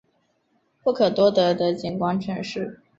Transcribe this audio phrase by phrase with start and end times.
[0.83, 2.81] 不可多得的景观城市